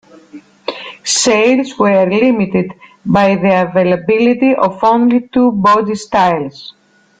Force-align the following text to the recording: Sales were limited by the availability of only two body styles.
Sales 1.03 1.77
were 1.77 2.09
limited 2.09 2.73
by 3.05 3.35
the 3.35 3.67
availability 3.69 4.55
of 4.55 4.83
only 4.83 5.27
two 5.31 5.51
body 5.51 5.93
styles. 5.93 6.73